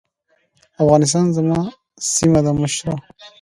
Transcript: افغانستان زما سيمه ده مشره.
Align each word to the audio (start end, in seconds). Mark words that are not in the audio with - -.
افغانستان 0.83 1.25
زما 1.37 1.59
سيمه 2.13 2.39
ده 2.45 2.51
مشره. 2.61 2.93